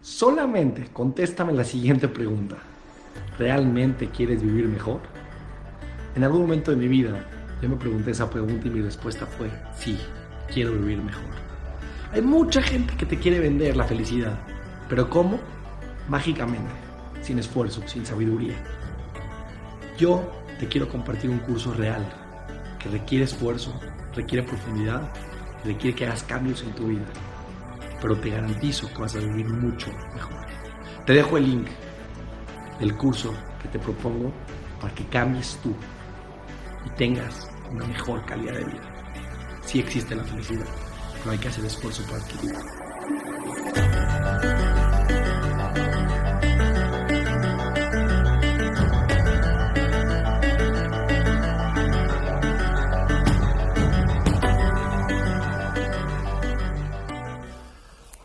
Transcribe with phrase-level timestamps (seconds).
[0.00, 2.56] Solamente contéstame la siguiente pregunta.
[3.38, 5.00] ¿Realmente quieres vivir mejor?
[6.14, 7.24] En algún momento de mi vida
[7.62, 9.96] yo me pregunté esa pregunta y mi respuesta fue sí,
[10.52, 11.30] quiero vivir mejor.
[12.12, 14.38] Hay mucha gente que te quiere vender la felicidad,
[14.88, 15.38] pero ¿cómo?
[16.08, 16.72] Mágicamente,
[17.22, 18.56] sin esfuerzo, sin sabiduría.
[19.96, 20.28] Yo
[20.58, 22.04] te quiero compartir un curso real
[22.80, 23.72] que requiere esfuerzo,
[24.14, 25.08] requiere profundidad,
[25.64, 27.04] requiere que hagas cambios en tu vida,
[28.02, 30.44] pero te garantizo que vas a vivir mucho mejor.
[31.06, 31.68] Te dejo el link
[32.80, 33.32] del curso
[33.62, 34.32] que te propongo
[34.80, 35.72] para que cambies tú
[36.84, 39.04] y tengas una mejor calidad de vida.
[39.64, 40.66] Sí existe la felicidad,
[41.20, 42.81] pero hay que hacer esfuerzo para adquirirla.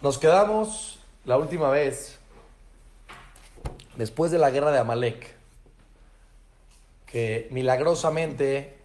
[0.07, 2.17] Nos quedamos la última vez,
[3.97, 5.35] después de la guerra de Amalek,
[7.07, 8.77] que milagrosamente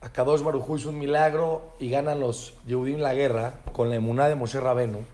[0.00, 4.36] Akadosh Baruj hizo un milagro y ganan los Yehudim la guerra con la emuná de
[4.36, 5.04] Moshe Rabenu.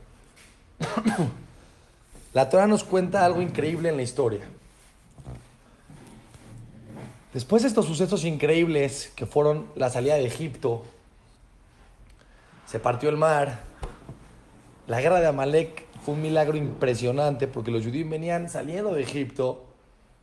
[2.35, 4.45] la Torah nos cuenta algo increíble en la historia.
[7.33, 10.85] Después de estos sucesos increíbles que fueron la salida de Egipto,
[12.67, 13.73] se partió el mar,
[14.87, 19.65] la guerra de Amalek fue un milagro impresionante porque los judíos venían saliendo de Egipto,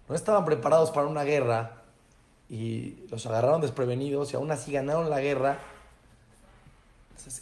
[0.08, 1.84] no estaban preparados para una guerra
[2.50, 5.60] y los agarraron desprevenidos y aún así ganaron la guerra.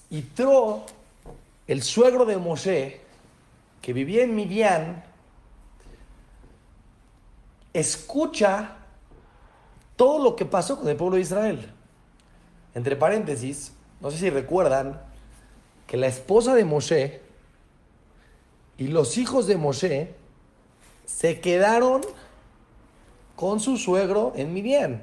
[0.10, 0.86] y Tro,
[1.68, 3.02] el suegro de Moshe,
[3.82, 5.04] que vivía en Midian,
[7.74, 8.78] escucha
[9.96, 11.74] todo lo que pasó con el pueblo de Israel.
[12.74, 15.09] Entre paréntesis, no sé si recuerdan,
[15.90, 17.20] que la esposa de Moshe
[18.78, 20.14] y los hijos de Moshe
[21.08, 22.02] se quedaron
[23.36, 25.02] con su suegro en Midian.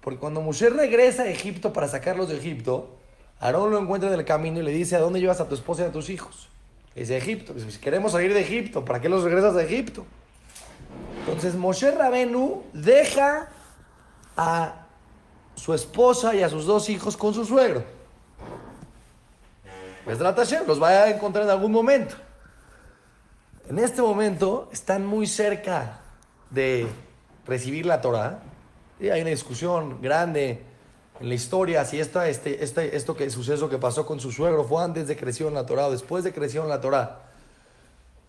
[0.00, 2.90] Porque cuando Moshe regresa a Egipto para sacarlos de Egipto,
[3.40, 5.82] Aarón lo encuentra en el camino y le dice, ¿a dónde llevas a tu esposa
[5.82, 6.48] y a tus hijos?
[6.94, 7.52] Le dice, Egipto.
[7.52, 10.06] Dice, si queremos salir de Egipto, ¿para qué los regresas a Egipto?
[11.18, 13.48] Entonces Moshe Rabenu deja
[14.36, 14.86] a
[15.56, 17.93] su esposa y a sus dos hijos con su suegro.
[20.04, 22.14] Pues los va a encontrar en algún momento.
[23.68, 26.00] En este momento están muy cerca
[26.50, 26.86] de
[27.46, 28.40] recibir la Torah.
[29.00, 30.62] Y hay una discusión grande
[31.20, 34.64] en la historia si esta, este, este, esto que suceso que pasó con su suegro
[34.64, 37.20] fue antes de crecer en la Torah o después de crecer en la Torah.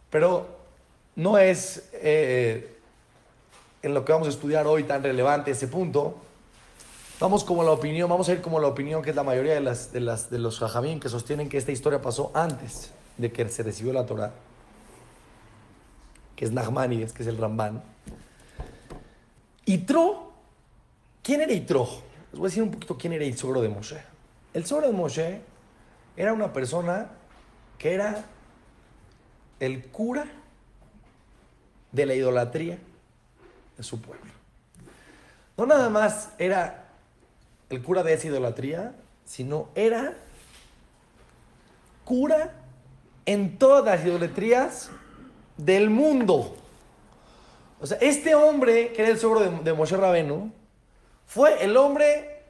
[0.10, 0.48] Pero
[1.16, 2.78] no es eh,
[3.82, 6.22] en lo que vamos a estudiar hoy tan relevante ese punto.
[7.18, 9.62] Vamos como la opinión, vamos a ir como la opinión que es la mayoría de,
[9.62, 13.48] las, de, las, de los jajamín que sostienen que esta historia pasó antes de que
[13.48, 14.34] se recibió la Torah,
[16.36, 17.82] que es Nachmanides, que es el Ramban.
[19.64, 20.34] Itro,
[21.24, 21.88] ¿quién era Itro?
[22.32, 24.02] Les voy a decir un poquito quién era el suegro de Moshe.
[24.54, 25.42] El suegro de Moshe
[26.18, 27.12] era una persona
[27.78, 28.26] que era
[29.62, 30.26] el cura
[31.94, 32.78] de la idolatría
[33.78, 34.32] de su pueblo.
[35.56, 36.85] No nada más era
[37.70, 38.96] el cura de esa idolatría,
[39.26, 40.16] sino era
[42.04, 42.54] cura
[43.26, 44.92] en todas las idolatrías
[45.58, 46.56] del mundo.
[47.82, 50.52] O sea, este hombre, que era el suegro de, de Moshe Rabenu,
[51.26, 52.44] fue el hombre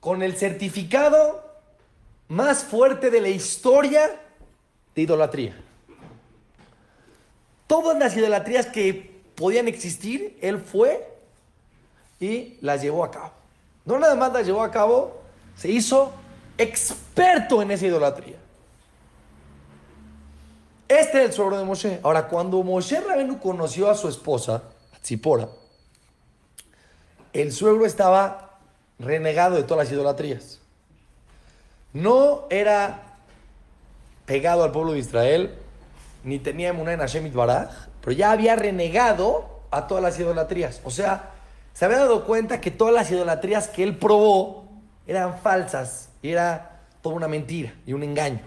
[0.00, 1.44] con el certificado
[2.28, 4.20] más fuerte de la historia
[4.94, 5.56] de idolatría.
[7.66, 11.13] Todas las idolatrías que podían existir, él fue
[12.24, 13.30] y las llevó a cabo.
[13.84, 15.20] No nada más las llevó a cabo,
[15.56, 16.12] se hizo
[16.56, 18.36] experto en esa idolatría.
[20.88, 22.00] Este es el suegro de Moshe.
[22.02, 24.62] Ahora, cuando Moshe Rabenu conoció a su esposa,
[25.02, 25.48] Tzipora,
[27.32, 28.58] el suegro estaba
[28.98, 30.60] renegado de todas las idolatrías.
[31.92, 33.18] No era
[34.24, 35.54] pegado al pueblo de Israel,
[36.22, 40.80] ni tenía emuná en Hashem Baraj, pero ya había renegado a todas las idolatrías.
[40.84, 41.33] O sea,
[41.74, 44.64] se había dado cuenta que todas las idolatrías que él probó
[45.06, 48.40] eran falsas y era toda una mentira y un engaño.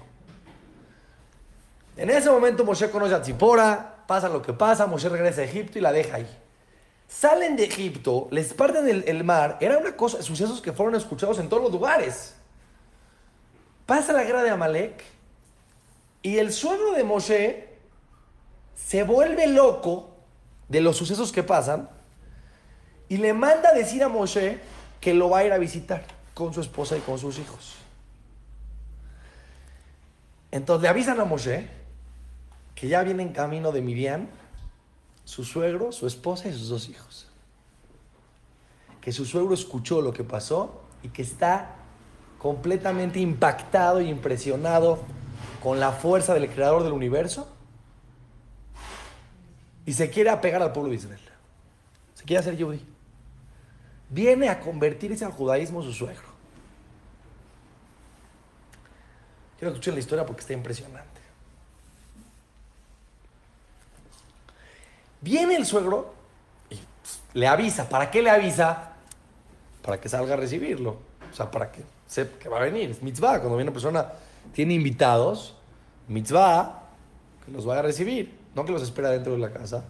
[1.97, 5.77] En ese momento Moshe conoce a Tzipora, pasa lo que pasa, Moshe regresa a Egipto
[5.77, 6.37] y la deja ahí.
[7.09, 11.49] Salen de Egipto, les parten el, mar, era una cosa, sucesos que fueron escuchados en
[11.49, 12.33] todos los lugares.
[13.85, 15.03] Pasa la guerra de Amalek
[16.21, 17.77] y el suegro de Moshe
[18.73, 20.11] se vuelve loco
[20.69, 21.89] de los sucesos que pasan
[23.09, 24.59] y le manda a decir a Moshe
[24.99, 27.75] que lo va a ir a visitar con su esposa y con sus hijos.
[30.51, 31.67] Entonces le avisan a Moshe
[32.75, 34.27] que ya viene en camino de Miriam,
[35.25, 37.27] su suegro, su esposa y sus dos hijos.
[39.01, 41.75] Que su suegro escuchó lo que pasó y que está
[42.37, 44.99] completamente impactado y impresionado
[45.61, 47.47] con la fuerza del creador del universo
[49.85, 51.21] y se quiere apegar al pueblo de Israel.
[52.13, 52.85] Se quiere hacer yudí.
[54.09, 56.27] Viene a convertirse al judaísmo su suegro.
[59.57, 61.21] Quiero escuchar la historia porque está impresionante.
[65.19, 66.13] Viene el suegro
[66.69, 67.89] y pues, le avisa.
[67.89, 68.93] ¿Para qué le avisa?
[69.81, 70.99] Para que salga a recibirlo.
[71.31, 72.91] O sea, para que sepa que va a venir.
[72.91, 73.39] Es mitzvah.
[73.39, 74.13] Cuando viene una persona,
[74.53, 75.55] tiene invitados,
[76.07, 76.83] mitzvah,
[77.43, 78.37] que los vaya a recibir.
[78.55, 79.83] No que los espera dentro de la casa,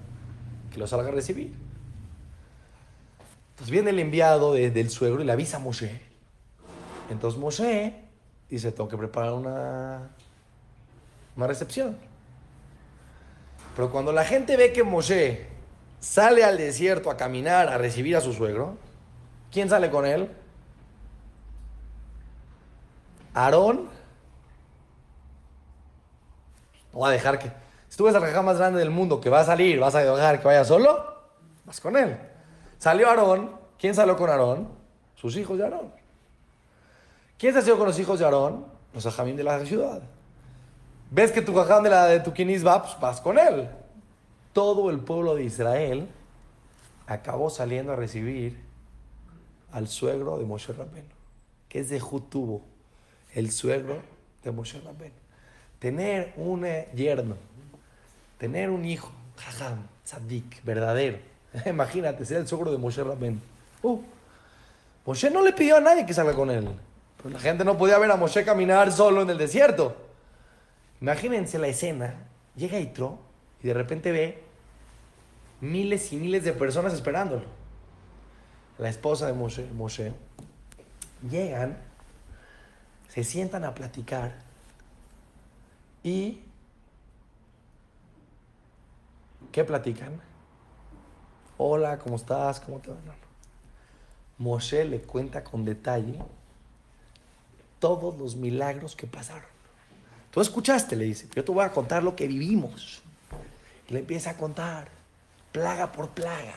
[0.71, 1.66] que los salga a recibir.
[3.57, 5.99] Entonces viene el enviado del suegro y le avisa a Moshe.
[7.09, 7.91] Entonces Moshe
[8.47, 10.11] dice, tengo que preparar una,
[11.35, 11.97] una recepción.
[13.75, 15.47] Pero cuando la gente ve que Moshe
[15.99, 18.77] sale al desierto a caminar, a recibir a su suegro,
[19.51, 20.29] ¿quién sale con él?
[23.33, 23.89] Aarón.
[26.93, 27.51] No va a dejar que...
[27.89, 30.01] Si tú ves al rajá más grande del mundo que va a salir, vas a
[30.01, 31.23] dejar que vaya solo,
[31.65, 32.36] vas con él.
[32.77, 33.57] Salió Aarón.
[33.79, 34.69] ¿Quién salió con Aarón?
[35.15, 35.91] Sus hijos de Aarón.
[37.37, 38.65] ¿Quién se sido con los hijos de Aarón?
[38.93, 40.01] Los ajamín de la ciudad
[41.09, 43.69] ves que tu jajam de la de tu va, pues vas con él.
[44.53, 46.07] Todo el pueblo de Israel
[47.05, 48.59] acabó saliendo a recibir
[49.71, 51.09] al suegro de Moshe Rabbeinu,
[51.79, 52.61] es de Jutubo,
[53.33, 54.01] el suegro
[54.43, 55.15] de Moshe Rabbeinu.
[55.79, 57.35] Tener un eh, yerno,
[58.39, 61.19] tener un hijo, jajam, tzadik, verdadero.
[61.65, 63.39] Imagínate, ser el suegro de Moshe Rabbeinu.
[63.81, 64.01] Uh,
[65.05, 66.69] Moshe no le pidió a nadie que salga con él.
[67.17, 69.95] Pero la gente no podía ver a Moshe caminar solo en el desierto.
[71.01, 72.15] Imagínense la escena.
[72.55, 73.19] Llega Itro
[73.63, 74.43] y de repente ve
[75.61, 77.43] miles y miles de personas esperándolo.
[78.77, 80.13] La esposa de Moshe, Moshe
[81.29, 81.77] llegan,
[83.09, 84.35] se sientan a platicar
[86.03, 86.41] y
[89.51, 90.21] ¿qué platican?
[91.59, 92.59] Hola, ¿cómo estás?
[92.59, 92.97] ¿Cómo te va?
[94.37, 96.19] Moshe le cuenta con detalle
[97.79, 99.49] todos los milagros que pasaron.
[100.29, 103.01] Tú escuchaste, le dice, yo te voy a contar lo que vivimos.
[103.89, 104.89] Y le empieza a contar,
[105.51, 106.53] plaga por plaga.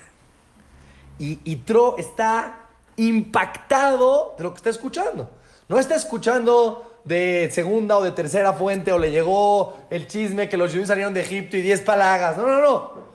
[1.18, 2.66] Y, Tro está
[2.96, 5.30] impactado de lo que está escuchando.
[5.68, 10.58] No está escuchando de segunda o de tercera fuente o le llegó el chisme que
[10.58, 12.36] los judíos salieron de Egipto y diez plagas.
[12.36, 13.09] No, no, no.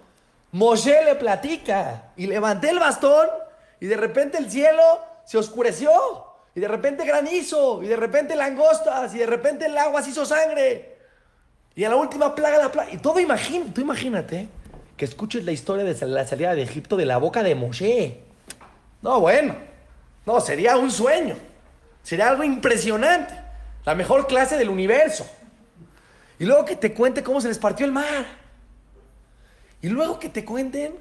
[0.56, 3.28] Moshe le platica y levanté el bastón
[3.81, 4.81] y de repente el cielo
[5.25, 5.92] se oscureció
[6.56, 10.25] y de repente granizo, y de repente langostas, y de repente el agua se hizo
[10.25, 10.98] sangre.
[11.75, 12.90] Y en la última plaga la plaga.
[12.94, 14.48] Y todo imagínate, tú imagínate
[14.96, 18.24] que escuches la historia de la salida de Egipto de la boca de Moshe.
[19.02, 19.57] No, bueno.
[20.25, 21.36] No, sería un sueño.
[22.02, 23.34] Sería algo impresionante.
[23.84, 25.30] La mejor clase del universo.
[26.40, 28.44] Y luego que te cuente cómo se les partió el mar.
[29.81, 30.95] Y luego que te cuenten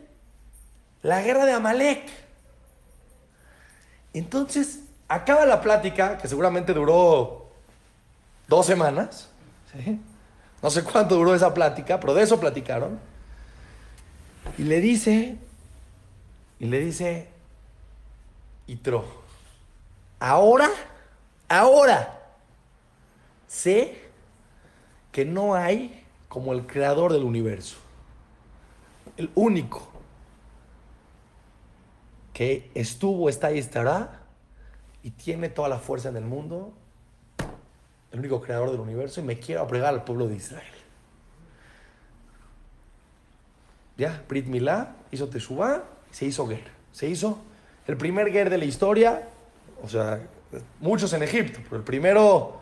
[1.02, 2.10] la guerra de Amalek.
[4.12, 7.46] Entonces, Acaba la plática, que seguramente duró
[8.48, 9.28] dos semanas.
[10.62, 12.98] No sé cuánto duró esa plática, pero de eso platicaron.
[14.56, 15.36] Y le dice,
[16.58, 17.28] y le dice,
[18.66, 19.04] Itro,
[20.18, 20.70] ahora,
[21.48, 22.18] ahora,
[23.46, 24.00] sé
[25.12, 27.76] que no hay como el creador del universo.
[29.16, 29.88] El único
[32.32, 34.22] que estuvo, está y estará
[35.02, 36.72] y tiene toda la fuerza en el mundo,
[38.10, 40.72] el único creador del universo, y me quiero apregar al pueblo de Israel.
[43.96, 46.64] Ya, Brit Milá hizo Teshuvah, se hizo Ger.
[46.90, 47.38] Se hizo
[47.86, 49.28] el primer Ger de la historia,
[49.82, 50.20] o sea,
[50.80, 52.60] muchos en Egipto, pero el primero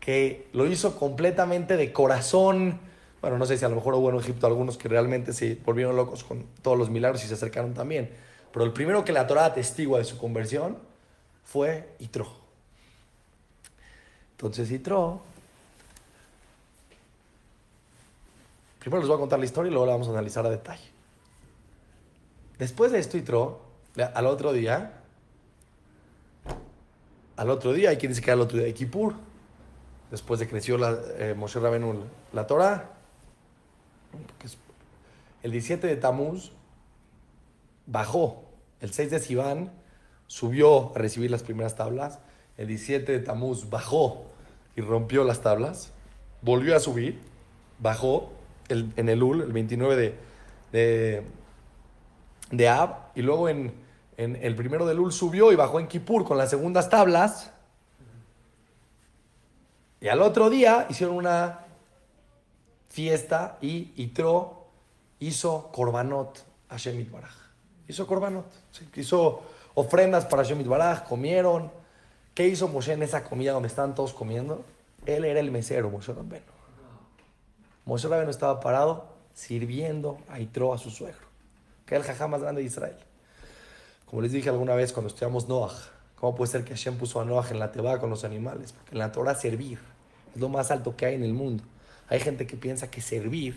[0.00, 2.80] que lo hizo completamente de corazón.
[3.20, 5.96] Bueno, no sé si a lo mejor hubo en Egipto algunos que realmente se volvieron
[5.96, 8.10] locos con todos los milagros y se acercaron también.
[8.52, 10.78] Pero el primero que la Torah atestigua de su conversión
[11.44, 12.28] fue Itro.
[14.32, 15.20] Entonces Itro,
[18.78, 20.88] primero les voy a contar la historia y luego la vamos a analizar a detalle.
[22.58, 23.60] Después de esto Itro,
[24.14, 25.00] al otro día,
[27.36, 29.12] al otro día, hay quien dice que al otro día de
[30.10, 32.97] después de que creció la, eh, Moshe Rabenu la Torah,
[35.42, 36.52] el 17 de Tamuz
[37.86, 38.44] bajó,
[38.80, 39.72] el 6 de Sivan
[40.26, 42.20] subió a recibir las primeras tablas.
[42.56, 44.26] El 17 de Tamuz bajó
[44.76, 45.92] y rompió las tablas.
[46.42, 47.20] Volvió a subir,
[47.78, 48.32] bajó
[48.68, 50.14] en el UL, el 29 de,
[50.72, 51.22] de,
[52.50, 53.72] de Ab, y luego en,
[54.16, 57.52] en el primero de Lul subió y bajó en Kippur con las segundas tablas.
[60.00, 61.60] Y al otro día hicieron una
[62.88, 64.66] fiesta y Itro
[65.20, 67.34] hizo korbanot a Shemit Baraj.
[67.86, 68.46] Hizo korbanot,
[68.96, 69.42] hizo
[69.74, 71.70] ofrendas para Shemit Baraj, comieron.
[72.34, 74.64] ¿Qué hizo Moshe en esa comida donde estaban todos comiendo?
[75.06, 76.46] Él era el mesero, Moshe Rabbeinu.
[77.84, 81.26] Moshe Rabbeinu estaba parado sirviendo a Itro, a su suegro,
[81.86, 82.96] que era el jajá más grande de Israel.
[84.04, 85.74] Como les dije alguna vez cuando estudiamos Noah,
[86.16, 88.72] ¿cómo puede ser que Hashem puso a Noah en la teba con los animales?
[88.72, 89.78] Porque en la Torah servir
[90.34, 91.64] es lo más alto que hay en el mundo.
[92.08, 93.54] Hay gente que piensa que servir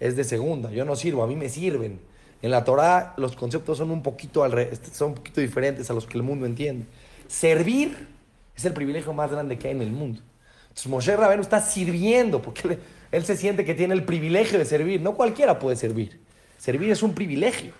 [0.00, 0.70] es de segunda.
[0.70, 2.00] Yo no sirvo, a mí me sirven.
[2.42, 4.44] En la Torah los conceptos son un poquito,
[4.92, 6.86] son un poquito diferentes a los que el mundo entiende.
[7.26, 8.08] Servir
[8.56, 10.20] es el privilegio más grande que hay en el mundo.
[10.62, 12.78] Entonces Moshe Rabenu está sirviendo porque él,
[13.12, 15.00] él se siente que tiene el privilegio de servir.
[15.00, 16.20] No cualquiera puede servir.
[16.58, 17.72] Servir es un privilegio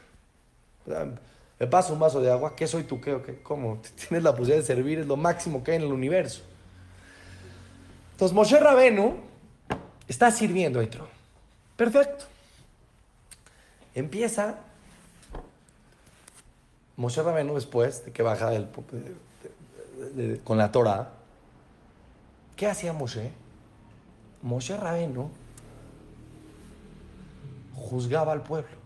[1.59, 3.01] me paso un vaso de agua, ¿qué soy tú?
[3.01, 3.39] ¿Qué, qué?
[3.43, 3.81] ¿Cómo?
[4.09, 6.43] Tienes la posibilidad de servir, es lo máximo que hay en el universo.
[8.13, 9.17] Entonces Moshe Rabenu
[10.09, 10.87] está sirviendo a
[11.77, 12.25] Perfecto.
[13.95, 14.57] Empieza
[16.97, 18.51] Moshe Rabenu después de que baja
[20.45, 21.11] con la Torah.
[22.57, 23.31] ¿Qué hacía Moshe?
[24.43, 25.31] Moshe Rabenu
[27.75, 28.77] juzgaba al pueblo.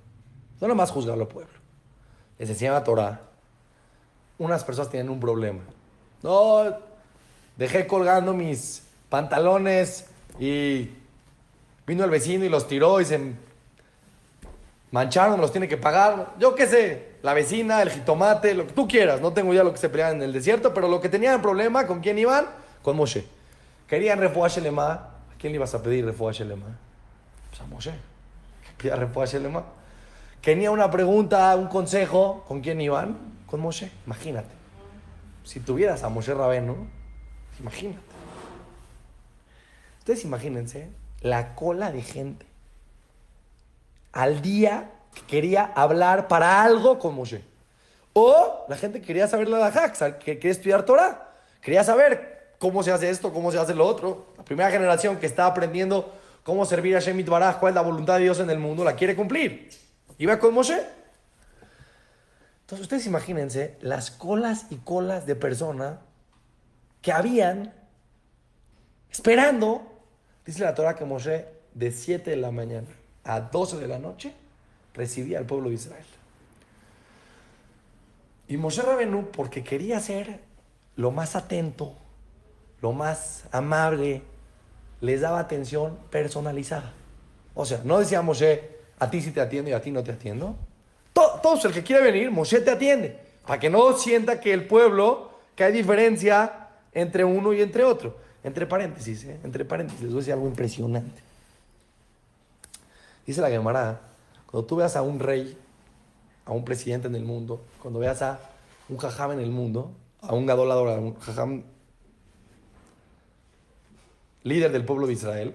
[0.60, 1.58] No nomás juzgaba al pueblo
[2.38, 3.20] les enseñan la Torah,
[4.38, 5.60] unas personas tienen un problema.
[6.22, 6.64] No,
[7.56, 10.06] dejé colgando mis pantalones
[10.38, 10.90] y
[11.88, 13.32] vino el vecino y los tiró y se
[14.90, 16.34] mancharon, los tiene que pagar.
[16.38, 19.22] Yo qué sé, la vecina, el jitomate, lo que tú quieras.
[19.22, 21.86] No tengo ya lo que se peleaban en el desierto, pero lo que tenían problema,
[21.86, 22.46] ¿con quién iban?
[22.82, 23.26] Con Moshe.
[23.88, 24.92] Querían refuah Shelema.
[24.92, 26.66] ¿A quién le ibas a pedir refuah Shelema?
[27.48, 27.94] Pues a Moshe.
[28.76, 29.64] Quería refuah Shelema.
[30.42, 33.16] Tenía una pregunta, un consejo, ¿con quién iban?
[33.46, 34.50] Con Moshe, imagínate.
[35.42, 36.86] Si tuvieras a Moshe Rabeno,
[37.58, 38.02] imagínate.
[40.00, 42.46] Ustedes imagínense la cola de gente
[44.12, 47.42] al día que quería hablar para algo con Moshe.
[48.12, 51.30] O la gente quería saber la Dajak, que quería estudiar Torah.
[51.60, 54.26] Quería saber cómo se hace esto, cómo se hace lo otro.
[54.36, 58.14] La primera generación que está aprendiendo cómo servir a Shemit Baraj, cuál es la voluntad
[58.14, 59.68] de Dios en el mundo, la quiere cumplir.
[60.16, 60.82] Iba con Moshe.
[62.62, 65.98] Entonces ustedes imagínense las colas y colas de personas
[67.02, 67.74] que habían
[69.10, 69.97] esperando,
[70.48, 72.88] dice la Torah que Moshe de 7 de la mañana
[73.22, 74.32] a 12 de la noche
[74.94, 76.06] recibía al pueblo de Israel.
[78.48, 80.40] Y Moshe Rabenu, porque quería ser
[80.96, 81.92] lo más atento,
[82.80, 84.22] lo más amable,
[85.02, 86.94] les daba atención personalizada.
[87.54, 90.12] O sea, no decía Moshe, a ti sí te atiendo y a ti no te
[90.12, 90.56] atiendo.
[91.12, 93.18] Todos, el que quiere venir, Moshe te atiende.
[93.46, 98.27] Para que no sienta que el pueblo, que hay diferencia entre uno y entre otro.
[98.44, 99.40] Entre paréntesis, ¿eh?
[99.42, 101.22] entre paréntesis, les voy a decir algo impresionante.
[103.26, 104.00] Dice la Gemara,
[104.46, 105.58] cuando tú veas a un rey,
[106.46, 108.40] a un presidente en el mundo, cuando veas a
[108.88, 109.90] un jajam en el mundo,
[110.22, 111.62] a un gadolador, a un jajam
[114.44, 115.54] líder del pueblo de Israel,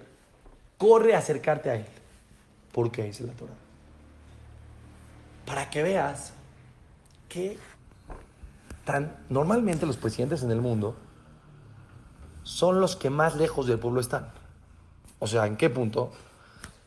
[0.78, 1.86] corre a acercarte a él.
[2.72, 3.04] ¿Por qué?
[3.04, 3.54] Dice la Torah.
[5.46, 6.34] Para que veas
[7.30, 7.58] que
[8.86, 10.96] tan, normalmente los presidentes en el mundo
[12.44, 14.32] son los que más lejos del pueblo están.
[15.20, 16.12] O sea, ¿en qué punto?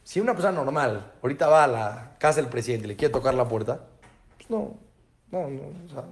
[0.04, 3.34] Si una persona normal ahorita va a la casa del presidente y le quiere tocar
[3.34, 3.80] la puerta,
[4.36, 4.74] pues no,
[5.30, 5.62] no, no.
[5.86, 6.04] O sea,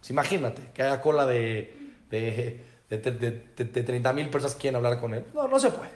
[0.00, 2.98] pues imagínate que haya cola de, de, de,
[3.56, 5.24] de 30 mil personas que quieren hablar con él.
[5.34, 5.90] No, no se puede.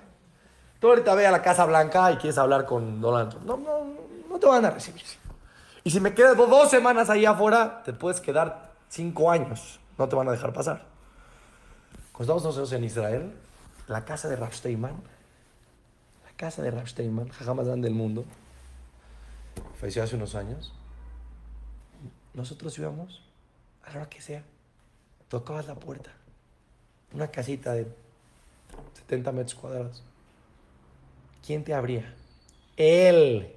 [0.78, 3.46] Tú ahorita ve a la Casa Blanca y quieres hablar con Donald Trump.
[3.46, 3.84] No, no,
[4.28, 5.02] no te van a recibir.
[5.84, 9.80] Y si me quedas dos semanas ahí afuera, te puedes quedar cinco años.
[9.98, 10.89] No te van a dejar pasar.
[12.20, 13.32] Cuando estamos nosotros en Israel,
[13.88, 18.26] la casa de Rav Steinman, la casa de Rav Steinman, jaja más grande del mundo,
[19.80, 20.70] falleció hace unos años.
[22.34, 23.22] Nosotros íbamos
[23.82, 24.44] a la hora que sea,
[25.30, 26.10] tocabas la puerta,
[27.14, 27.86] una casita de
[28.98, 30.02] 70 metros cuadrados
[31.42, 32.14] ¿quién te abría?
[32.76, 33.50] Él.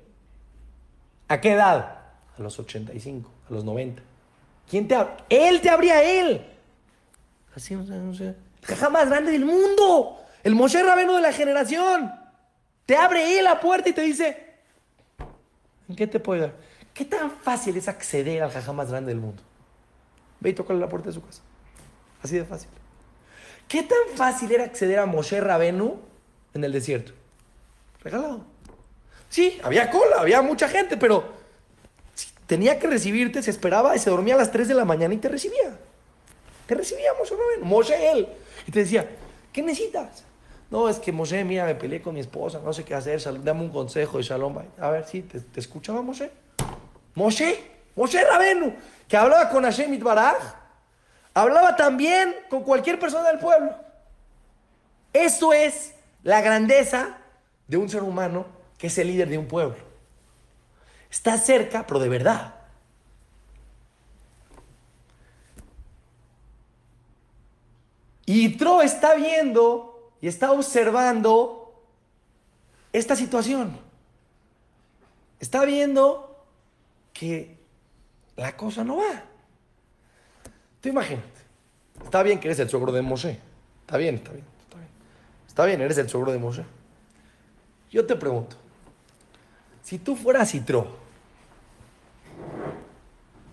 [1.27, 1.98] ¿A qué edad?
[2.38, 4.01] A los 85, a los 90.
[4.70, 5.25] ¿Quién te abría?
[5.27, 6.46] Él te abría él.
[7.53, 8.52] Así, no sé, no sé.
[8.65, 10.20] Caja más grande del mundo.
[10.43, 12.12] El Moshe Rabeno de la generación.
[12.86, 14.55] Te abre él la puerta y te dice,
[15.88, 16.60] ¿en qué te puedo ayudar?
[16.93, 19.41] ¿Qué tan fácil es acceder al jaja más grande del mundo?
[20.39, 21.41] Ve y tócale la puerta de su casa.
[22.22, 22.70] Así de fácil.
[23.67, 26.00] ¿Qué tan fácil era acceder a Moshe Rabenu
[26.53, 27.13] en el desierto?
[28.03, 28.46] Regalado.
[29.29, 31.24] Sí, había cola, había mucha gente, pero
[32.46, 35.17] tenía que recibirte, se esperaba y se dormía a las 3 de la mañana y
[35.17, 35.77] te recibía.
[36.67, 38.27] Te recibía Moshe Rabenu, Moshe él.
[38.67, 39.10] Y te decía,
[39.51, 40.24] ¿qué necesitas?
[40.70, 43.62] No, es que Moshe, mira, me peleé con mi esposa, no sé qué hacer, dame
[43.62, 44.58] un consejo de Shalom.
[44.79, 46.32] A ver, sí, ¿te, te escuchaba Moshe?
[47.15, 47.63] Moshe,
[47.96, 48.74] Moshe Rabenu,
[49.08, 50.55] que hablaba con Hashem Itbaraj,
[51.34, 53.75] hablaba también con cualquier persona del pueblo.
[55.12, 55.93] Eso es
[56.24, 57.17] la grandeza
[57.67, 58.46] de un ser humano
[58.77, 59.75] que es el líder de un pueblo.
[61.12, 62.55] Está cerca, pero de verdad.
[68.25, 71.84] Y Tro está viendo y está observando
[72.94, 73.77] esta situación.
[75.39, 76.46] Está viendo
[77.12, 77.58] que
[78.36, 79.24] la cosa no va.
[80.80, 81.27] Tú imagínate.
[82.03, 83.39] Está bien que eres el suegro de Moshe.
[83.82, 84.89] Está bien, está bien, está bien.
[85.48, 86.63] Está bien, eres el suegro de Moshe.
[87.92, 88.56] Yo te pregunto,
[89.84, 90.98] si tú fueras Citro,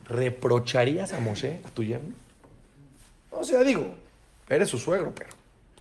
[0.07, 2.15] ¿reprocharías a Moshe, a tu yerno?
[3.31, 3.95] O sea, digo,
[4.51, 5.31] eres su suegro, pero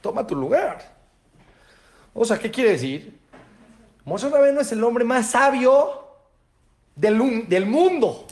[0.01, 0.79] toma tu lugar.
[2.13, 3.19] O sea, ¿qué quiere decir?
[4.05, 6.07] Moshe Rabeno es el hombre más sabio
[6.95, 8.25] del, del mundo.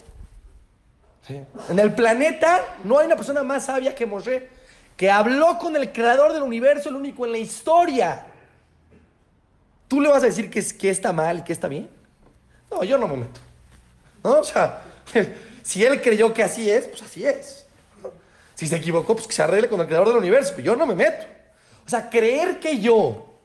[1.70, 4.50] En el planeta no hay una persona más sabia que Moshe,
[4.96, 8.26] que habló con el creador del universo, el único en la historia.
[9.88, 11.90] ¿Tú le vas a decir que, que está mal y que está bien?
[12.72, 13.40] No, yo no me meto.
[14.24, 14.40] ¿No?
[14.40, 14.82] O sea,
[15.64, 17.67] si él creyó que así es, pues así es.
[18.58, 20.58] Si se equivocó, pues que se arregle con el creador del universo.
[20.60, 21.28] Yo no me meto.
[21.86, 23.36] O sea, creer que yo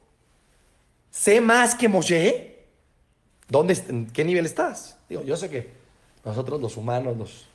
[1.11, 2.65] sé más que Moshe,
[3.47, 4.97] ¿dónde, ¿en qué nivel estás?
[5.11, 5.71] Digo, yo sé que
[6.25, 7.47] nosotros los humanos, los,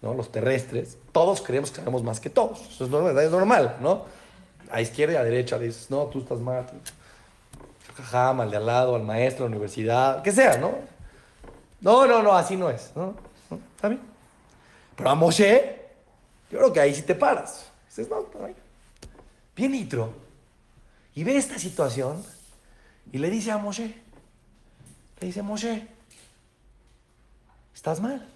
[0.00, 0.14] ¿no?
[0.14, 2.62] los terrestres, todos creemos que sabemos más que todos.
[2.70, 4.06] Eso es normal, ¿no?
[4.70, 6.64] A izquierda y a derecha dices, no, tú estás mal.
[8.12, 10.72] Al de al lado, al maestro, a la universidad, que sea, ¿no?
[11.82, 13.14] No, no, no, así no es, ¿no?
[13.76, 14.00] ¿Está bien?
[14.96, 15.77] Pero a Moshe,
[16.50, 17.70] yo creo que ahí sí te paras.
[17.88, 18.56] Dices, no, bien.
[19.54, 20.14] Viene Nitro
[21.14, 22.24] y ve esta situación
[23.10, 24.00] y le dice a Moshe,
[25.20, 25.88] le dice, Moshe,
[27.74, 28.28] estás mal.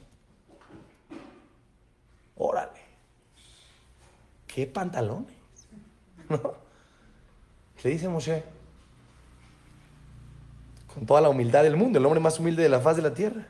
[2.36, 2.80] Órale.
[4.48, 5.36] ¿Qué pantalones?
[6.28, 6.54] ¿No?
[7.84, 8.42] Le dice Moshe,
[10.92, 13.14] con toda la humildad del mundo, el hombre más humilde de la faz de la
[13.14, 13.46] tierra.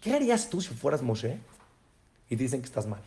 [0.00, 1.38] ¿Qué harías tú si fueras Moshe
[2.32, 3.02] y dicen que estás mal?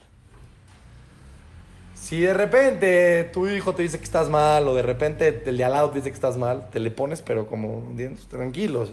[1.96, 5.64] Si de repente tu hijo te dice que estás mal o de repente el de
[5.64, 7.92] al lado te dice que estás mal, te le pones pero como
[8.30, 8.88] tranquilo.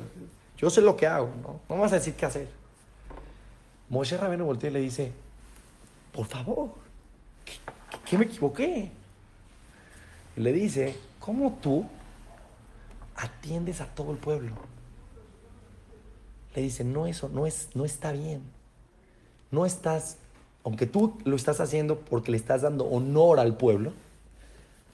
[0.56, 1.60] Yo sé lo que hago, ¿no?
[1.68, 2.48] No vas a decir qué hacer.
[3.88, 5.12] Moshe Rabeno voltea y le dice,
[6.12, 6.70] por favor,
[7.44, 7.52] ¿qué,
[8.08, 8.90] qué me equivoqué?
[10.36, 11.86] Y le dice, ¿cómo tú
[13.16, 14.52] atiendes a todo el pueblo.
[16.54, 18.42] Le dice, no, eso no, es, no está bien.
[19.50, 20.18] No estás,
[20.64, 23.92] aunque tú lo estás haciendo porque le estás dando honor al pueblo,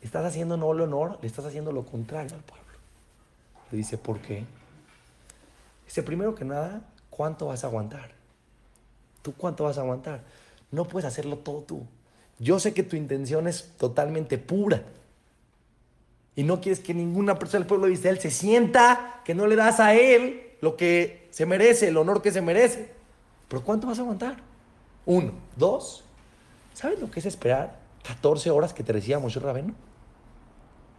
[0.03, 2.65] estás haciendo no el honor, le estás haciendo lo contrario al pueblo.
[3.71, 4.45] Le dice, ¿por qué?
[5.85, 8.11] Dice, primero que nada, ¿cuánto vas a aguantar?
[9.23, 10.23] ¿Tú cuánto vas a aguantar?
[10.71, 11.87] No puedes hacerlo todo tú.
[12.39, 14.83] Yo sé que tu intención es totalmente pura
[16.37, 19.57] y no quieres que ninguna persona del pueblo de Israel se sienta que no le
[19.57, 22.93] das a él lo que se merece, el honor que se merece.
[23.49, 24.48] Pero ¿cuánto vas a aguantar?
[25.09, 25.33] Uno.
[25.57, 26.05] Dos.
[26.75, 29.73] ¿Sabes lo que es esperar 14 horas que te decía Moshe Rabeno?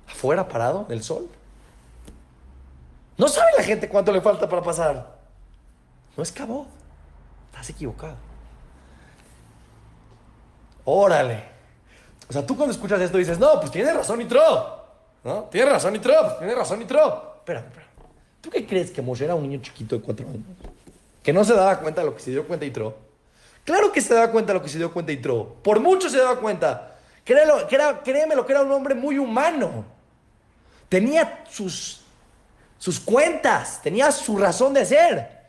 [0.07, 1.29] Afuera, parado, en el sol.
[3.19, 5.19] No sabe la gente cuánto le falta para pasar.
[6.17, 6.65] No es cabo.
[7.51, 8.15] Estás equivocado.
[10.85, 11.43] Órale.
[12.27, 14.41] O sea, tú cuando escuchas esto dices, no, pues tienes razón, Nitro.
[15.23, 15.43] ¿No?
[15.51, 16.35] Tienes razón, Nitro.
[16.39, 17.35] Tienes razón, Nitro.
[17.37, 17.85] Espera, espera.
[18.41, 20.41] ¿Tú qué crees que Moshe era un niño chiquito de cuatro años?
[21.21, 23.08] Que no se daba cuenta de lo que se dio cuenta Nitro.
[23.63, 25.57] Claro que se daba cuenta de lo que se dio cuenta Nitro.
[25.61, 26.97] Por mucho se daba cuenta.
[27.23, 29.85] Créelo, que era, créeme lo que era un hombre muy humano.
[30.87, 32.01] Tenía sus,
[32.79, 35.39] sus cuentas, tenía su razón de ser.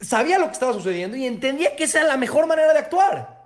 [0.00, 3.38] Sabía lo que estaba sucediendo y entendía que esa era la mejor manera de actuar.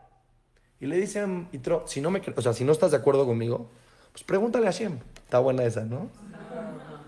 [0.78, 3.70] Y le dicen, Itro, si no me, o sea, si no estás de acuerdo conmigo,
[4.12, 5.00] pues pregúntale a Hashem.
[5.24, 6.10] Está buena esa, ¿no?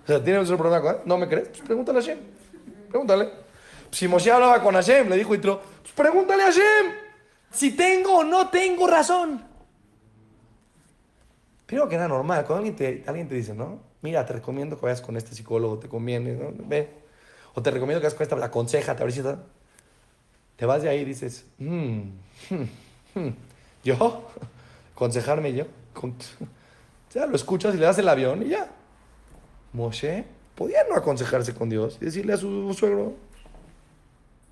[0.03, 1.49] O sea, ¿tienes un problema con ¿No me crees?
[1.49, 2.19] Pues pregúntale a Hashem.
[2.89, 3.46] Pregúntale.
[3.97, 6.93] Si Moshe hablaba con Hashem, le dijo Itro, pues pregúntale a Hashem.
[7.51, 9.43] Si tengo o no tengo razón.
[11.65, 13.81] Primero que era normal, cuando alguien te, alguien te dice, ¿no?
[14.03, 16.53] Mira, te recomiendo que vayas con este psicólogo, te conviene, ¿no?
[16.69, 16.91] Ve.
[17.55, 19.23] O te recomiendo que vayas con esta, aconsejate, a ver si.
[20.57, 22.03] Te vas de ahí y dices, mmm,
[23.83, 24.29] ¿yo?
[24.95, 25.65] ¿Aconsejarme yo?
[27.15, 28.69] Ya, lo escuchas y le das el avión y ya.
[29.73, 33.15] Moshe podía no aconsejarse con Dios y decirle a su suegro,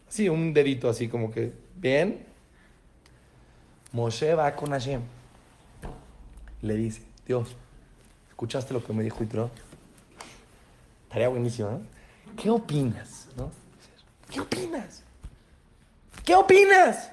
[0.09, 2.27] así, un dedito así como que, bien.
[3.93, 5.03] Moshe va con Hashem.
[6.63, 7.55] Le dice, Dios,
[8.31, 9.51] ¿escuchaste lo que me dijo Yitro?
[11.05, 11.81] Estaría buenísimo, ¿no?
[12.37, 13.29] ¿Qué opinas?
[13.37, 13.51] ¿no?
[14.31, 15.03] ¿Qué opinas?
[16.25, 17.11] ¿Qué opinas?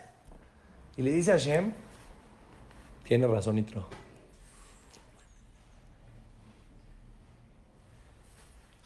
[0.98, 1.74] Y le dice a Hashem,
[3.04, 3.88] tiene razón Yitro.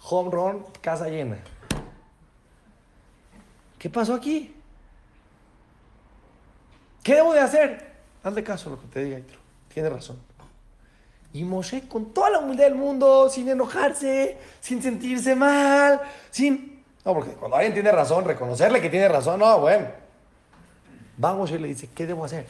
[0.10, 1.38] Home run, casa llena.
[3.86, 4.52] ¿Qué pasó aquí?
[7.04, 7.94] ¿Qué debo de hacer?
[8.24, 9.38] Hazle caso a lo que te diga, Yitro.
[9.72, 10.18] Tiene razón.
[11.34, 16.84] Y Moshe, con toda la humildad del mundo, sin enojarse, sin sentirse mal, sin.
[17.06, 19.86] No, porque cuando alguien tiene razón, reconocerle que tiene razón, no, bueno.
[21.24, 22.48] Va Moshe y le dice: ¿Qué debo hacer?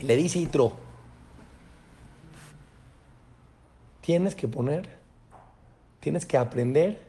[0.00, 0.72] Y le dice Yitro:
[4.00, 4.88] Tienes que poner,
[6.00, 7.00] tienes que aprender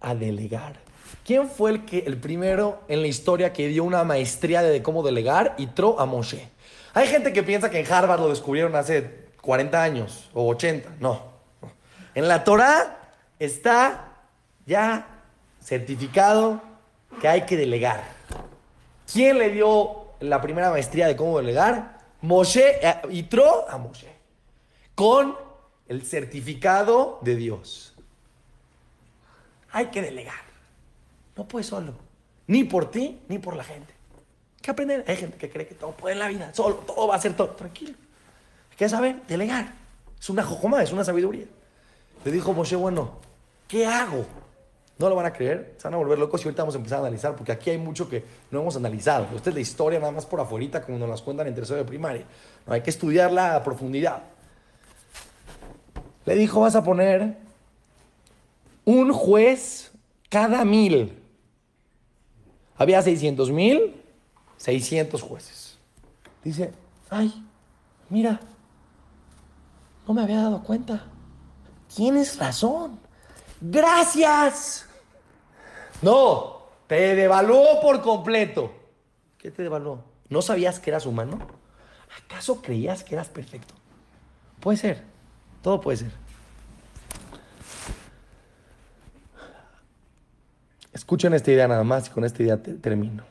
[0.00, 0.84] a delegar.
[1.24, 5.02] ¿Quién fue el, que, el primero en la historia que dio una maestría de cómo
[5.02, 5.54] delegar?
[5.56, 6.48] Yitro a Moshe.
[6.92, 10.96] Hay gente que piensa que en Harvard lo descubrieron hace 40 años o 80.
[11.00, 11.22] No.
[12.14, 12.98] En la Torah
[13.38, 14.12] está
[14.66, 15.06] ya
[15.60, 16.62] certificado
[17.20, 18.04] que hay que delegar.
[19.12, 21.98] ¿Quién le dio la primera maestría de cómo delegar?
[22.20, 24.08] Moshe, eh, Yitro a Moshe.
[24.94, 25.36] Con
[25.88, 27.94] el certificado de Dios.
[29.72, 30.43] Hay que delegar.
[31.36, 31.94] No puedes solo.
[32.46, 33.92] Ni por ti, ni por la gente.
[34.56, 35.04] Hay que aprender.
[35.06, 36.52] Hay gente que cree que todo puede en la vida.
[36.54, 37.48] Solo, todo va a ser todo.
[37.50, 37.94] Tranquilo.
[38.70, 39.72] Hay que saber delegar.
[40.20, 41.46] Es una jojoma, es una sabiduría.
[42.24, 43.18] Le dijo Moshe, bueno,
[43.68, 44.24] ¿qué hago?
[44.98, 46.98] No lo van a creer, se van a volver locos y ahorita vamos a empezar
[46.98, 49.26] a analizar, porque aquí hay mucho que no hemos analizado.
[49.34, 51.84] Esta es la historia nada más por afuera, como nos las cuentan en tercero de
[51.84, 52.24] primaria.
[52.66, 54.22] Hay que estudiarla a profundidad.
[56.24, 57.36] Le dijo, vas a poner
[58.84, 59.90] un juez
[60.30, 61.23] cada mil.
[62.76, 63.94] Había 600 mil,
[64.56, 65.78] 600 jueces.
[66.42, 66.72] Dice,
[67.10, 67.44] ay,
[68.10, 68.40] mira,
[70.06, 71.04] no me había dado cuenta.
[71.94, 72.98] Tienes razón.
[73.60, 74.86] Gracias.
[76.02, 78.72] No, te devaluó por completo.
[79.38, 80.02] ¿Qué te devaluó?
[80.28, 81.38] ¿No sabías que eras humano?
[82.24, 83.74] ¿Acaso creías que eras perfecto?
[84.60, 85.02] Puede ser,
[85.62, 86.23] todo puede ser.
[90.94, 93.24] Escuchen esta idea nada más y con esta idea te- termino.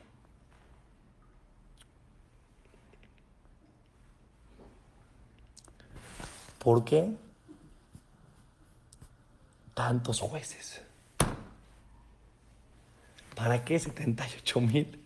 [6.59, 7.09] ¿Por qué
[9.73, 10.81] tantos jueces?
[13.35, 14.99] ¿Para qué 78 mil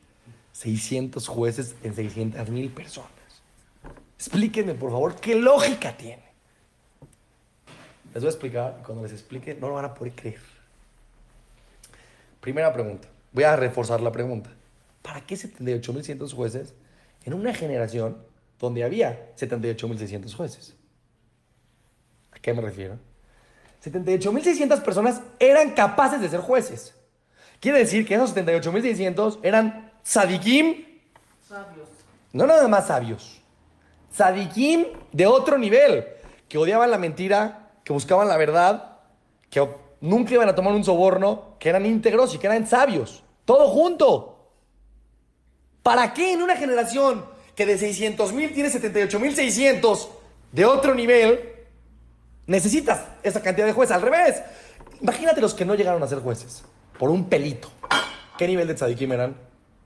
[0.52, 3.10] 600 jueces en 600 mil personas?
[4.17, 6.24] Explíquenme, por favor, qué lógica tiene.
[8.13, 10.57] Les voy a explicar y cuando les explique no lo van a poder creer.
[12.48, 13.10] Primera pregunta.
[13.34, 14.50] Voy a reforzar la pregunta.
[15.02, 16.74] ¿Para qué 78.600 jueces
[17.26, 18.20] en una generación
[18.58, 20.74] donde había 78.600 jueces?
[22.32, 22.98] ¿A qué me refiero?
[23.84, 26.96] 78.600 personas eran capaces de ser jueces.
[27.60, 30.86] Quiere decir que esos 78.600 eran sadikim.
[32.32, 33.42] No nada más sabios.
[34.10, 36.08] Sadikim de otro nivel.
[36.48, 39.00] Que odiaban la mentira, que buscaban la verdad,
[39.50, 39.60] que
[40.02, 43.24] nunca iban a tomar un soborno, que eran íntegros y que eran sabios.
[43.46, 44.38] Todo junto.
[45.84, 50.08] ¿Para qué en una generación que de 600.000 tiene 78.600
[50.52, 51.40] de otro nivel,
[52.46, 53.96] necesitas esa cantidad de jueces?
[53.96, 54.42] Al revés.
[55.02, 56.64] Imagínate los que no llegaron a ser jueces.
[56.98, 57.70] Por un pelito.
[58.38, 59.36] ¿Qué nivel de tzadikim eran?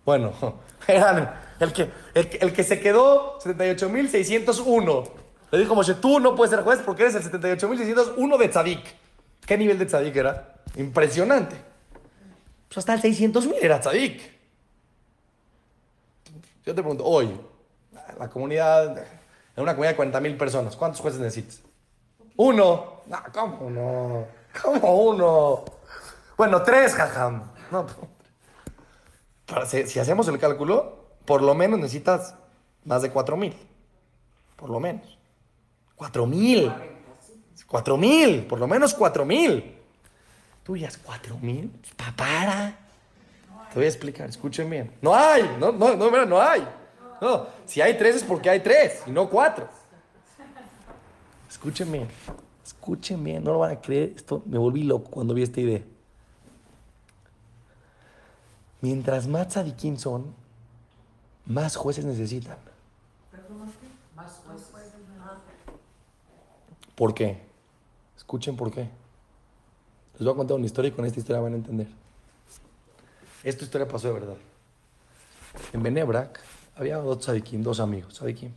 [0.03, 0.33] Bueno,
[0.87, 5.09] eran el que, el, el que se quedó 78.601.
[5.51, 8.81] Le dijo Moshe, tú no puedes ser juez porque eres el 78.601 de tzadik.
[9.45, 10.55] ¿Qué nivel de tzadik era?
[10.75, 11.55] Impresionante.
[12.67, 14.21] Pues hasta el 600.000 era tzadik.
[16.65, 17.29] Yo te pregunto, hoy,
[18.17, 21.61] la comunidad, en una comunidad de 40.000 personas, ¿cuántos jueces necesitas?
[22.37, 23.01] Uno.
[23.07, 24.25] No, ¿cómo no?
[24.61, 25.65] ¿Cómo uno?
[26.37, 27.51] Bueno, tres, jajam.
[27.71, 27.87] No,
[29.45, 32.35] pues, si, si hacemos el cálculo, por lo menos necesitas
[32.85, 33.55] más de cuatro mil.
[34.55, 35.17] Por lo menos.
[35.95, 36.71] Cuatro mil.
[37.71, 38.45] Cuatro mil.
[38.45, 39.77] Por lo menos cuatro mil.
[40.61, 41.71] Tú ya es cuatro mil.
[41.95, 42.77] Pa- Para.
[43.69, 44.91] Te voy a explicar, escuchen bien.
[45.01, 46.67] No hay, no, no, no, mira, no hay.
[47.21, 49.69] No, si hay tres es porque hay tres y no cuatro.
[51.49, 52.07] Escuchen bien,
[52.65, 54.11] escuchen bien, no lo van a creer.
[54.17, 55.81] Esto me volví loco cuando vi esta idea.
[58.81, 60.33] Mientras más tzadikim son,
[61.45, 62.57] más jueces necesitan.
[66.95, 67.50] ¿Por qué?
[68.31, 68.87] Escuchen por qué.
[70.13, 71.87] Les voy a contar una historia y con esta historia van a entender.
[73.43, 74.37] Esta historia pasó de verdad.
[75.73, 76.39] En Benebrak
[76.77, 78.53] había dos tzadikim, dos amigos, tzadikim.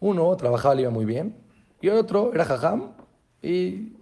[0.00, 1.36] Uno trabajaba, le iba muy bien,
[1.82, 2.92] y el otro era jajam
[3.42, 3.92] y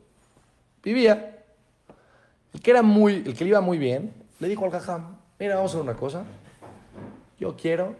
[0.81, 1.45] vivía.
[2.55, 5.57] El que, era muy, el que le iba muy bien le dijo al jajam, mira,
[5.57, 6.23] vamos a hacer una cosa.
[7.37, 7.97] Yo quiero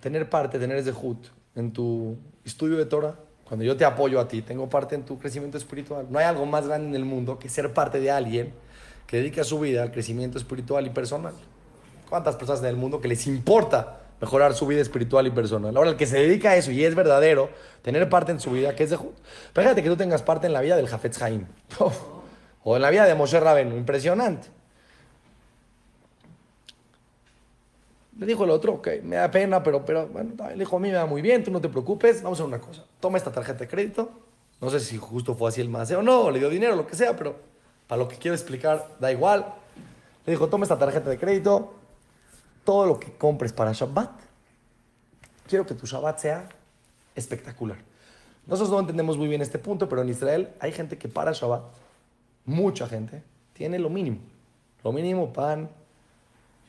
[0.00, 2.18] tener parte, tener ese hut en tu
[2.50, 3.14] estudio de Torah.
[3.44, 6.06] Cuando yo te apoyo a ti, tengo parte en tu crecimiento espiritual.
[6.10, 8.52] No hay algo más grande en el mundo que ser parte de alguien
[9.06, 11.34] que dedica su vida al crecimiento espiritual y personal.
[12.08, 15.76] ¿Cuántas personas en el mundo que les importa mejorar su vida espiritual y personal?
[15.76, 17.50] Ahora, el que se dedica a eso y es verdadero,
[17.82, 18.98] tener parte en su vida, que es de.
[19.54, 21.46] Fíjate que tú tengas parte en la vida del Jafetz Haim.
[22.62, 23.76] o en la vida de Moshe Rabenu.
[23.76, 24.48] Impresionante.
[28.20, 30.88] Le dijo el otro, ok, me da pena, pero, pero bueno, le dijo, a mí
[30.88, 32.84] me da muy bien, tú no te preocupes, vamos a hacer una cosa.
[33.00, 34.10] Toma esta tarjeta de crédito.
[34.60, 36.94] No sé si justo fue así el más o no, le dio dinero, lo que
[36.94, 37.36] sea, pero
[37.88, 39.54] para lo que quiero explicar, da igual.
[40.26, 41.72] Le dijo, toma esta tarjeta de crédito,
[42.62, 44.10] todo lo que compres para Shabbat,
[45.48, 46.46] quiero que tu Shabbat sea
[47.14, 47.78] espectacular.
[48.46, 51.62] Nosotros no entendemos muy bien este punto, pero en Israel hay gente que para Shabbat,
[52.44, 53.22] mucha gente,
[53.54, 54.18] tiene lo mínimo.
[54.84, 55.70] Lo mínimo, pan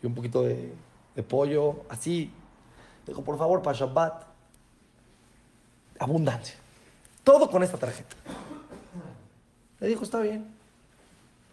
[0.01, 0.71] y un poquito de
[1.23, 2.31] pollo, así.
[3.05, 4.23] Dijo, por favor, para Shabbat,
[5.99, 6.55] abundancia.
[7.23, 8.15] Todo con esta tarjeta.
[9.79, 10.53] Le dijo, está bien.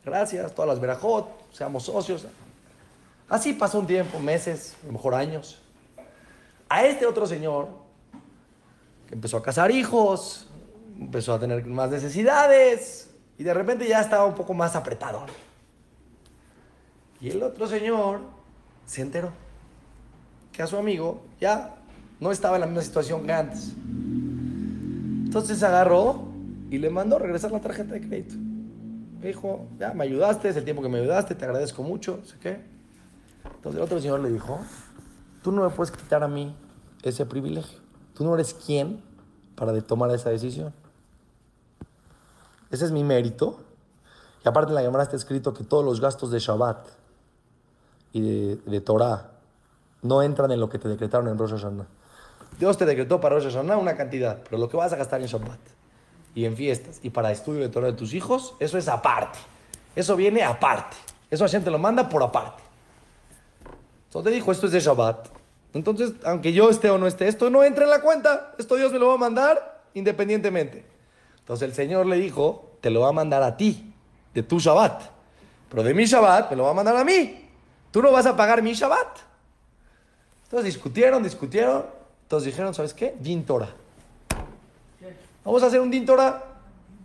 [0.04, 2.26] Gracias, todas las verajot, seamos socios.
[3.28, 5.60] Así pasó un tiempo, meses, a lo mejor años.
[6.68, 7.68] A este otro señor,
[9.06, 10.48] que empezó a casar hijos,
[10.98, 15.24] empezó a tener más necesidades, y de repente ya estaba un poco más apretado.
[17.20, 18.20] Y el otro señor
[18.86, 19.32] se enteró
[20.62, 21.76] a su amigo ya
[22.20, 23.72] no estaba en la misma situación que antes.
[25.24, 26.28] Entonces agarró
[26.70, 28.34] y le mandó regresar la tarjeta de crédito.
[29.20, 32.36] Me dijo, ya me ayudaste, es el tiempo que me ayudaste, te agradezco mucho, sé
[32.40, 32.60] qué.
[33.44, 34.58] Entonces el otro señor le dijo,
[35.42, 36.54] tú no me puedes quitar a mí
[37.02, 37.78] ese privilegio.
[38.14, 39.00] Tú no eres quien
[39.54, 40.72] para tomar esa decisión.
[42.70, 43.60] Ese es mi mérito.
[44.44, 46.86] Y aparte en la llamada está escrito que todos los gastos de Shabbat
[48.12, 49.37] y de, de Torah
[50.02, 51.86] no entran en lo que te decretaron en Rosh Hashanah.
[52.58, 55.26] Dios te decretó para Rosh Hashanah una cantidad, pero lo que vas a gastar en
[55.26, 55.58] Shabbat
[56.34, 59.38] y en fiestas y para estudio de Torah de tus hijos, eso es aparte.
[59.94, 60.96] Eso viene aparte.
[61.30, 62.62] Eso Hashem te lo manda por aparte.
[64.06, 65.28] Entonces te dijo, esto es de Shabbat.
[65.74, 68.54] Entonces, aunque yo esté o no esté, esto no entra en la cuenta.
[68.58, 70.84] Esto Dios me lo va a mandar independientemente.
[71.40, 73.94] Entonces el Señor le dijo, te lo va a mandar a ti,
[74.34, 75.02] de tu Shabbat.
[75.68, 77.48] Pero de mi Shabbat me lo va a mandar a mí.
[77.90, 79.27] Tú no vas a pagar mi Shabbat.
[80.48, 81.84] Entonces discutieron, discutieron.
[82.22, 83.14] Entonces dijeron, ¿sabes qué?
[83.20, 83.68] Din Torah.
[85.44, 86.42] Vamos a hacer un Din Torah.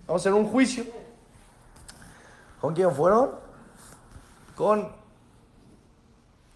[0.07, 0.85] Vamos a hacer un juicio.
[2.61, 3.31] ¿Con quién fueron?
[4.55, 4.87] Con.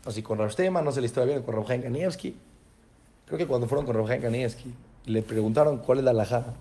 [0.08, 2.38] Sé, con Rastema, no sé la historia bien, con Rojan Kanievski.
[3.26, 4.74] Creo que cuando fueron con Rojan Kanievski
[5.06, 6.54] le preguntaron cuál es la alajada.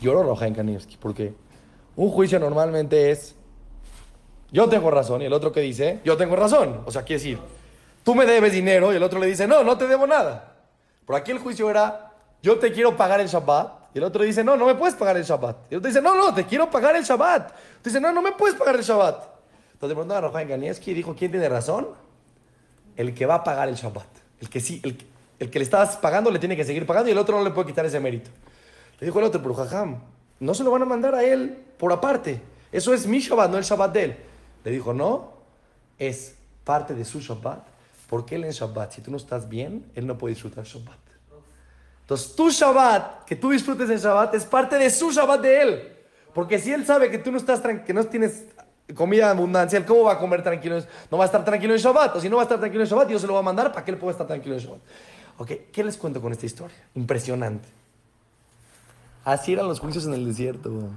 [0.00, 1.32] Lloró Rojan Kanievski, porque
[1.94, 3.36] un juicio normalmente es.
[4.50, 6.82] Yo tengo razón, y el otro que dice, yo tengo razón.
[6.86, 7.38] O sea, quiere decir,
[8.06, 10.52] tú me debes dinero y el otro le dice, no, no te debo nada.
[11.04, 13.96] Por aquí el juicio era, yo te quiero pagar el Shabbat.
[13.96, 15.56] Y el otro dice, no, no me puedes pagar el Shabbat.
[15.70, 17.50] Y el otro dice, no, no, te quiero pagar el Shabbat.
[17.82, 19.24] Dice, no, no me puedes pagar el Shabbat.
[19.72, 21.88] Entonces preguntó a Rohan Ganieski dijo, ¿quién tiene razón?
[22.94, 24.06] El que va a pagar el Shabbat.
[24.40, 27.18] El que sí, el, que le estabas pagando le tiene que seguir pagando y el
[27.18, 28.30] otro no le puede quitar ese mérito.
[29.00, 29.98] Le dijo el otro, pero Jajam,
[30.38, 32.40] no se lo van a mandar a él por aparte.
[32.70, 34.16] Eso es mi Shabbat, no el Shabbat de él.
[34.62, 35.32] Le dijo, no,
[35.98, 37.74] es parte de su Shabbat
[38.08, 40.98] porque él en Shabbat, si tú no estás bien, él no puede disfrutar Shabbat.
[42.02, 45.92] Entonces, tu Shabbat, que tú disfrutes en Shabbat, es parte de su Shabbat de él.
[46.32, 48.44] Porque si él sabe que tú no estás que no tienes
[48.94, 50.78] comida de abundancia, ¿cómo va a comer tranquilo?
[51.10, 52.16] No va a estar tranquilo en Shabbat.
[52.16, 53.72] O si no va a estar tranquilo en Shabbat, Dios se lo va a mandar
[53.72, 54.80] para que él pueda estar tranquilo en Shabbat.
[55.38, 56.76] Ok, ¿qué les cuento con esta historia?
[56.94, 57.68] Impresionante.
[59.24, 60.70] Así eran los juicios en el desierto.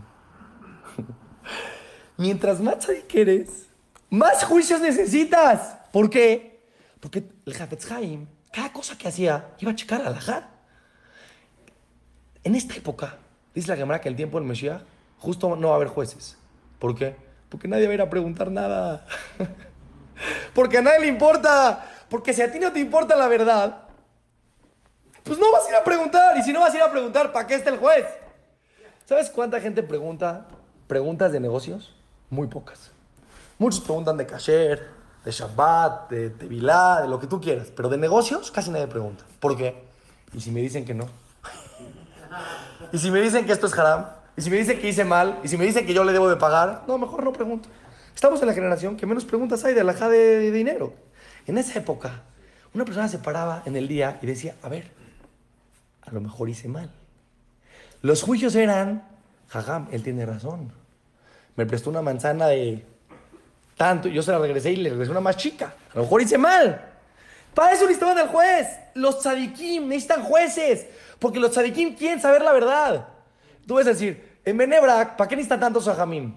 [2.18, 3.66] Mientras más tzadik eres,
[4.12, 5.78] más juicios necesitas.
[5.92, 6.59] ¿Por qué?
[7.00, 10.50] Porque el Hafetz Haim, cada cosa que hacía, iba a checar a la
[12.44, 13.18] En esta época,
[13.54, 14.82] dice la Gemara que el tiempo del Mesías,
[15.18, 16.38] justo no va a haber jueces.
[16.80, 17.16] ¿Por qué?
[17.50, 19.06] Porque nadie va a ir a preguntar nada.
[20.54, 21.86] Porque a nadie le importa.
[22.10, 23.84] Porque si a ti no te importa la verdad,
[25.24, 26.38] pues no vas a ir a preguntar.
[26.38, 28.06] Y si no vas a ir a preguntar, ¿para qué está el juez?
[29.06, 30.48] ¿Sabes cuánta gente pregunta
[30.88, 31.96] preguntas de negocios?
[32.30, 32.92] Muy pocas.
[33.58, 34.88] Muchos preguntan de cashier,
[35.24, 37.72] de Shabbat, de Tevilá, de lo que tú quieras.
[37.76, 39.24] Pero de negocios casi nadie pregunta.
[39.40, 39.84] ¿Por qué?
[40.34, 41.08] ¿Y si me dicen que no?
[42.92, 44.06] ¿Y si me dicen que esto es haram?
[44.38, 46.30] Y si me dice que hice mal, y si me dice que yo le debo
[46.30, 47.68] de pagar, no, mejor no pregunto.
[48.16, 50.94] Estamos en la generación que menos preguntas hay de alajá de, de dinero.
[51.46, 52.22] En esa época,
[52.74, 54.92] una persona se paraba en el día y decía, a ver,
[56.02, 56.90] a lo mejor hice mal.
[58.02, 59.04] Los juicios eran,
[59.50, 60.72] jajam, él tiene razón.
[61.56, 62.86] Me prestó una manzana de
[63.80, 65.74] tanto, yo se la regresé y le regresé una más chica.
[65.94, 66.86] A lo mejor hice mal.
[67.56, 68.68] Para eso necesitaban al juez.
[68.94, 70.86] Los tzadikim necesitan jueces.
[71.18, 73.08] Porque los tzadikim quieren saber la verdad.
[73.66, 76.36] Tú vas a decir, en Benebrak, ¿para qué necesitan tantos jajamim?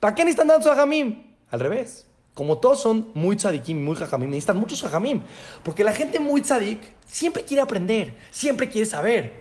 [0.00, 1.22] ¿Para qué necesitan tantos jajamim?
[1.52, 2.04] Al revés.
[2.34, 5.22] Como todos son muy tzadikim, muy jajamim, necesitan muchos jajamim.
[5.62, 9.34] Porque la gente muy tzadik siempre quiere aprender, siempre quiere saber.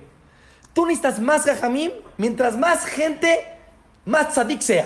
[0.73, 3.47] Tú necesitas más jajamim, mientras más gente,
[4.05, 4.85] más tzadik sea.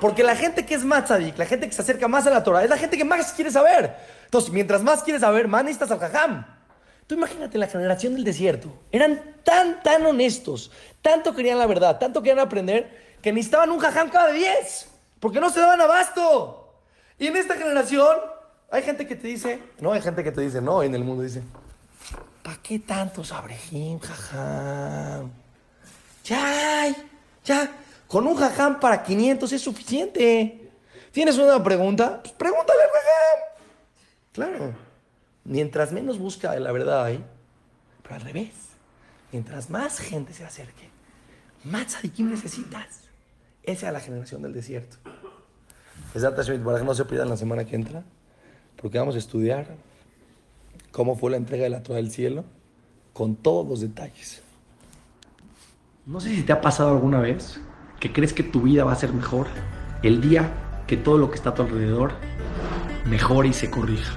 [0.00, 2.42] Porque la gente que es más tzadik, la gente que se acerca más a la
[2.42, 3.94] Torah, es la gente que más quiere saber.
[4.24, 6.46] Entonces, mientras más quieres saber, más necesitas al jajam.
[7.06, 8.72] Tú imagínate la generación del desierto.
[8.90, 10.70] Eran tan, tan honestos,
[11.02, 14.88] tanto querían la verdad, tanto querían aprender, que necesitaban un jajam cada diez,
[15.20, 16.74] porque no se daban abasto.
[17.18, 18.16] Y en esta generación
[18.70, 21.22] hay gente que te dice, no, hay gente que te dice, no, en el mundo
[21.22, 21.42] dice,
[22.42, 25.30] ¿para qué tantos abrejim, jajam?
[26.24, 26.94] Ya,
[27.44, 27.70] ya,
[28.12, 30.70] con un jajam para 500 es suficiente.
[31.12, 32.20] ¿Tienes una pregunta?
[32.22, 33.38] Pues pregúntale al jajam.
[34.32, 34.74] Claro.
[35.44, 37.24] Mientras menos busca la verdad ahí,
[38.02, 38.50] pero al revés.
[39.32, 40.90] Mientras más gente se acerque,
[41.64, 43.00] más tzadikim necesitas.
[43.62, 44.98] Esa es la generación del desierto.
[46.12, 48.04] Para que no se pierdan la semana que entra,
[48.76, 49.68] porque vamos a estudiar
[50.90, 52.44] cómo fue la entrega de la Torah del cielo
[53.14, 54.42] con todos los detalles.
[56.04, 57.58] No sé si te ha pasado alguna vez
[58.02, 59.46] que crees que tu vida va a ser mejor
[60.02, 60.52] el día
[60.88, 62.14] que todo lo que está a tu alrededor
[63.04, 64.14] mejore y se corrija.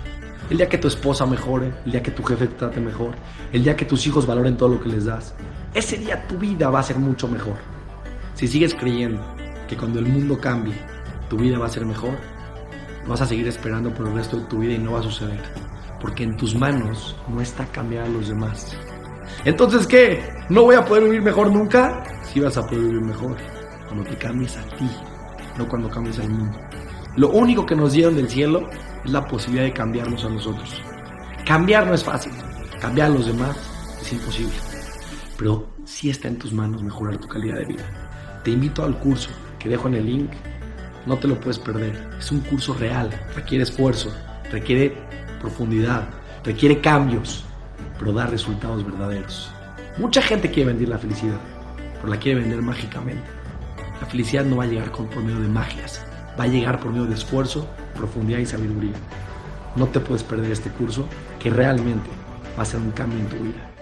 [0.50, 3.14] El día que tu esposa mejore, el día que tu jefe te trate mejor,
[3.54, 5.36] el día que tus hijos valoren todo lo que les das.
[5.76, 7.58] Ese día tu vida va a ser mucho mejor.
[8.34, 9.24] Si sigues creyendo
[9.68, 10.74] que cuando el mundo cambie,
[11.30, 12.18] tu vida va a ser mejor,
[13.08, 15.44] vas a seguir esperando por el resto de tu vida y no va a suceder.
[16.02, 18.76] Porque en tus manos no está cambiar a los demás.
[19.46, 20.28] Entonces, ¿qué?
[20.50, 22.04] ¿No voy a poder vivir mejor nunca?
[22.24, 23.55] Sí vas a poder vivir mejor
[23.96, 24.90] cuando te cambies a ti,
[25.58, 26.60] no cuando cambies al mundo.
[27.16, 28.70] Lo único que nos dieron del cielo
[29.06, 30.82] es la posibilidad de cambiarnos a nosotros.
[31.46, 32.34] Cambiar no es fácil,
[32.82, 33.56] cambiar a los demás
[34.02, 34.54] es imposible.
[35.38, 38.42] Pero sí está en tus manos mejorar tu calidad de vida.
[38.44, 39.30] Te invito al curso
[39.60, 40.32] que dejo en el link.
[41.06, 42.10] No te lo puedes perder.
[42.20, 44.14] Es un curso real, requiere esfuerzo,
[44.52, 44.98] requiere
[45.40, 46.10] profundidad,
[46.44, 47.46] requiere cambios,
[47.98, 49.52] pero da resultados verdaderos.
[49.98, 51.40] Mucha gente quiere vender la felicidad,
[52.02, 53.35] pero la quiere vender mágicamente.
[54.02, 56.02] La felicidad no va a llegar por medio de magias,
[56.40, 58.94] va a llegar por medio de esfuerzo, profundidad y sabiduría.
[59.76, 61.08] No te puedes perder este curso
[61.40, 62.10] que realmente
[62.58, 63.75] va a ser un cambio en tu vida.